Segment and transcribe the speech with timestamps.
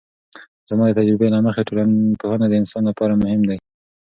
[0.69, 3.57] زما د تجربې له مخې ټولنپوهنه د انسان لپاره مهمه ده.